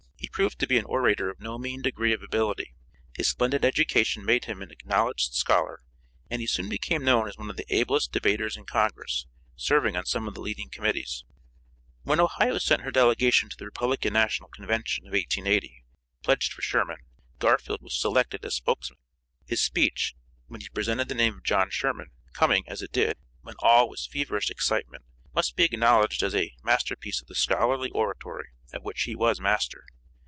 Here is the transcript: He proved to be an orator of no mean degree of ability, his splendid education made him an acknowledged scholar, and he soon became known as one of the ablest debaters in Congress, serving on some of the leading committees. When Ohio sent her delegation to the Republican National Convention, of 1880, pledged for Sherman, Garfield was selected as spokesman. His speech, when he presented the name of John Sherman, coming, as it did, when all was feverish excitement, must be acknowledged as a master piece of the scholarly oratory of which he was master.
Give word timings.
He 0.21 0.29
proved 0.33 0.59
to 0.59 0.67
be 0.67 0.77
an 0.77 0.85
orator 0.85 1.29
of 1.31 1.39
no 1.41 1.57
mean 1.57 1.81
degree 1.81 2.13
of 2.13 2.21
ability, 2.23 2.73
his 3.17 3.27
splendid 3.27 3.65
education 3.65 4.23
made 4.23 4.45
him 4.45 4.61
an 4.61 4.69
acknowledged 4.71 5.33
scholar, 5.33 5.81
and 6.29 6.39
he 6.39 6.47
soon 6.47 6.69
became 6.69 7.03
known 7.03 7.27
as 7.27 7.37
one 7.37 7.49
of 7.49 7.57
the 7.57 7.65
ablest 7.73 8.11
debaters 8.13 8.55
in 8.55 8.65
Congress, 8.65 9.25
serving 9.57 9.97
on 9.97 10.05
some 10.05 10.27
of 10.27 10.33
the 10.35 10.39
leading 10.41 10.69
committees. 10.69 11.25
When 12.03 12.19
Ohio 12.21 12.59
sent 12.59 12.83
her 12.83 12.91
delegation 12.91 13.49
to 13.49 13.55
the 13.57 13.65
Republican 13.65 14.13
National 14.13 14.47
Convention, 14.49 15.05
of 15.07 15.11
1880, 15.13 15.83
pledged 16.23 16.53
for 16.53 16.61
Sherman, 16.61 16.99
Garfield 17.39 17.81
was 17.81 17.99
selected 17.99 18.45
as 18.45 18.55
spokesman. 18.55 18.99
His 19.47 19.61
speech, 19.61 20.15
when 20.47 20.61
he 20.61 20.69
presented 20.69 21.07
the 21.09 21.15
name 21.15 21.37
of 21.39 21.43
John 21.43 21.69
Sherman, 21.71 22.11
coming, 22.33 22.63
as 22.67 22.81
it 22.83 22.91
did, 22.93 23.17
when 23.41 23.55
all 23.59 23.89
was 23.89 24.05
feverish 24.07 24.49
excitement, 24.51 25.03
must 25.35 25.55
be 25.57 25.63
acknowledged 25.65 26.21
as 26.23 26.33
a 26.35 26.53
master 26.63 26.95
piece 26.95 27.21
of 27.21 27.27
the 27.27 27.35
scholarly 27.35 27.89
oratory 27.91 28.49
of 28.71 28.83
which 28.83 29.03
he 29.03 29.13
was 29.15 29.41
master. 29.41 29.83